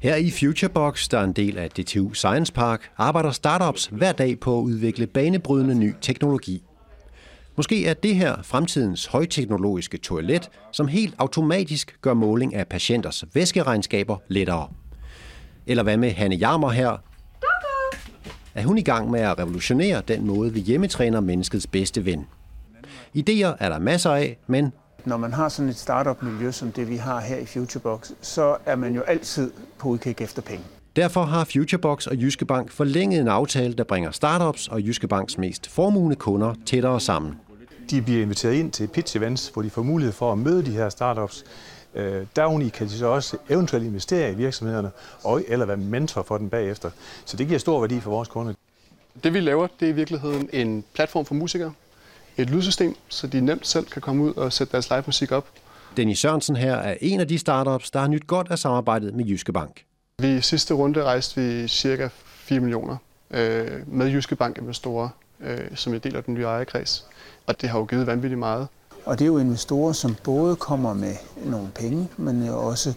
Her 0.00 0.16
i 0.16 0.30
Futurebox, 0.30 1.08
der 1.08 1.18
er 1.18 1.24
en 1.24 1.32
del 1.32 1.58
af 1.58 1.70
DTU 1.70 2.12
Science 2.14 2.52
Park, 2.52 2.90
arbejder 2.96 3.30
startups 3.30 3.86
hver 3.86 4.12
dag 4.12 4.40
på 4.40 4.58
at 4.58 4.62
udvikle 4.62 5.06
banebrydende 5.06 5.74
ny 5.74 5.94
teknologi. 6.00 6.62
Måske 7.56 7.86
er 7.86 7.94
det 7.94 8.16
her 8.16 8.42
fremtidens 8.42 9.06
højteknologiske 9.06 9.98
toilet, 9.98 10.50
som 10.72 10.88
helt 10.88 11.14
automatisk 11.18 11.96
gør 12.00 12.14
måling 12.14 12.54
af 12.54 12.66
patienters 12.66 13.24
væskeregnskaber 13.34 14.16
lettere. 14.28 14.68
Eller 15.66 15.82
hvad 15.82 15.96
med 15.96 16.10
Hanne 16.10 16.36
Jarmer 16.36 16.70
her? 16.70 17.02
Er 18.54 18.62
hun 18.62 18.78
i 18.78 18.82
gang 18.82 19.10
med 19.10 19.20
at 19.20 19.38
revolutionere 19.38 20.02
den 20.08 20.26
måde, 20.26 20.52
vi 20.52 20.60
hjemmetræner 20.60 21.20
menneskets 21.20 21.66
bedste 21.66 22.04
ven? 22.04 22.26
Ideer 23.14 23.54
er 23.58 23.68
der 23.68 23.78
masser 23.78 24.10
af, 24.10 24.38
men 24.46 24.72
når 25.06 25.16
man 25.16 25.32
har 25.32 25.48
sådan 25.48 25.68
et 25.68 25.76
startup-miljø, 25.76 26.52
som 26.52 26.72
det 26.72 26.88
vi 26.88 26.96
har 26.96 27.20
her 27.20 27.36
i 27.36 27.46
Futurebox, 27.46 28.10
så 28.20 28.56
er 28.66 28.76
man 28.76 28.94
jo 28.94 29.02
altid 29.02 29.50
på 29.78 29.88
udkig 29.88 30.20
efter 30.20 30.42
penge. 30.42 30.64
Derfor 30.96 31.22
har 31.22 31.44
Futurebox 31.52 32.06
og 32.06 32.16
Jyske 32.16 32.44
Bank 32.44 32.70
forlænget 32.70 33.20
en 33.20 33.28
aftale, 33.28 33.74
der 33.74 33.84
bringer 33.84 34.10
startups 34.10 34.68
og 34.68 34.80
Jyske 34.80 35.08
Banks 35.08 35.38
mest 35.38 35.70
formuende 35.70 36.16
kunder 36.16 36.54
tættere 36.66 37.00
sammen. 37.00 37.32
De 37.90 38.02
bliver 38.02 38.22
inviteret 38.22 38.54
ind 38.54 38.72
til 38.72 38.86
pitch 38.86 39.16
events, 39.16 39.48
hvor 39.48 39.62
de 39.62 39.70
får 39.70 39.82
mulighed 39.82 40.12
for 40.12 40.32
at 40.32 40.38
møde 40.38 40.64
de 40.64 40.70
her 40.70 40.88
startups. 40.88 41.44
Øh, 41.94 42.26
Dagni 42.36 42.68
kan 42.68 42.86
de 42.86 42.92
så 42.92 43.06
også 43.06 43.36
eventuelt 43.48 43.86
investere 43.86 44.32
i 44.32 44.34
virksomhederne, 44.34 44.90
og, 45.24 45.42
eller 45.48 45.66
være 45.66 45.76
mentor 45.76 46.22
for 46.22 46.38
dem 46.38 46.48
bagefter. 46.48 46.90
Så 47.24 47.36
det 47.36 47.46
giver 47.46 47.58
stor 47.58 47.80
værdi 47.80 48.00
for 48.00 48.10
vores 48.10 48.28
kunder. 48.28 48.52
Det 49.24 49.34
vi 49.34 49.40
laver, 49.40 49.66
det 49.80 49.86
er 49.86 49.92
i 49.92 49.94
virkeligheden 49.94 50.48
en 50.52 50.84
platform 50.94 51.24
for 51.24 51.34
musikere. 51.34 51.72
Et 52.36 52.50
lydsystem, 52.50 52.96
så 53.08 53.26
de 53.26 53.40
nemt 53.40 53.66
selv 53.66 53.86
kan 53.86 54.02
komme 54.02 54.22
ud 54.22 54.34
og 54.34 54.52
sætte 54.52 54.72
deres 54.72 54.90
live 54.90 55.02
musik 55.06 55.32
op. 55.32 55.46
Dennis 55.96 56.18
Sørensen 56.18 56.56
her 56.56 56.74
er 56.74 56.96
en 57.00 57.20
af 57.20 57.28
de 57.28 57.38
startups, 57.38 57.90
der 57.90 58.00
har 58.00 58.08
nyt 58.08 58.26
godt 58.26 58.46
af 58.50 58.58
samarbejdet 58.58 59.14
med 59.14 59.24
Jyske 59.24 59.52
Bank. 59.52 59.84
Vi 60.18 60.36
i 60.36 60.40
sidste 60.40 60.74
runde 60.74 61.04
rejste 61.04 61.40
vi 61.40 61.68
cirka 61.68 62.08
4 62.14 62.60
millioner 62.60 62.96
øh, 63.30 63.66
med 63.86 64.06
Jyske 64.06 64.36
Bank 64.36 64.58
investorer, 64.58 65.08
øh, 65.40 65.58
som 65.74 65.94
en 65.94 66.00
del 66.00 66.16
af 66.16 66.24
den 66.24 66.34
nye 66.34 66.44
ejerkreds. 66.44 67.06
Og 67.46 67.60
det 67.60 67.68
har 67.68 67.78
jo 67.78 67.84
givet 67.84 68.06
vanvittigt 68.06 68.38
meget. 68.38 68.68
Og 69.04 69.18
det 69.18 69.24
er 69.24 69.26
jo 69.26 69.38
investorer, 69.38 69.92
som 69.92 70.16
både 70.24 70.56
kommer 70.56 70.94
med 70.94 71.14
nogle 71.44 71.68
penge, 71.74 72.08
men 72.16 72.48
også 72.48 72.92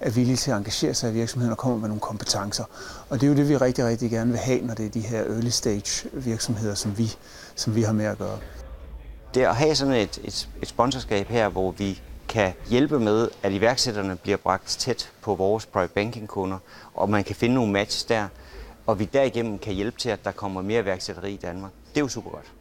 er 0.00 0.10
villige 0.10 0.36
til 0.36 0.50
at 0.50 0.56
engagere 0.56 0.94
sig 0.94 1.10
i 1.10 1.14
virksomheden 1.14 1.52
og 1.52 1.58
kommer 1.58 1.78
med 1.78 1.88
nogle 1.88 2.00
kompetencer. 2.00 2.64
Og 3.08 3.20
det 3.20 3.26
er 3.26 3.30
jo 3.30 3.36
det, 3.36 3.48
vi 3.48 3.56
rigtig, 3.56 3.84
rigtig 3.84 4.10
gerne 4.10 4.30
vil 4.30 4.40
have, 4.40 4.60
når 4.60 4.74
det 4.74 4.86
er 4.86 4.90
de 4.90 5.00
her 5.00 5.24
early 5.24 5.48
stage 5.48 6.08
virksomheder, 6.12 6.74
som 6.74 6.98
vi, 6.98 7.12
som 7.54 7.74
vi 7.74 7.82
har 7.82 7.92
med 7.92 8.04
at 8.04 8.18
gøre. 8.18 8.38
Det 9.34 9.42
at 9.42 9.56
have 9.56 9.74
sådan 9.74 9.94
et, 9.94 10.18
et, 10.24 10.48
et 10.62 10.68
sponsorskab 10.68 11.28
her, 11.28 11.48
hvor 11.48 11.70
vi 11.70 12.00
kan 12.28 12.52
hjælpe 12.66 13.00
med, 13.00 13.28
at 13.42 13.52
iværksætterne 13.52 14.16
bliver 14.16 14.36
bragt 14.36 14.66
tæt 14.66 15.12
på 15.22 15.34
vores 15.34 15.66
private 15.66 15.92
banking 15.94 16.28
kunder, 16.28 16.58
og 16.94 17.10
man 17.10 17.24
kan 17.24 17.36
finde 17.36 17.54
nogle 17.54 17.72
matches 17.72 18.04
der, 18.04 18.28
og 18.86 18.98
vi 18.98 19.04
derigennem 19.04 19.58
kan 19.58 19.74
hjælpe 19.74 19.98
til, 19.98 20.08
at 20.08 20.24
der 20.24 20.32
kommer 20.32 20.62
mere 20.62 20.80
iværksætteri 20.80 21.32
i 21.32 21.36
Danmark. 21.36 21.72
Det 21.88 21.96
er 21.96 22.00
jo 22.00 22.08
super 22.08 22.30
godt. 22.30 22.52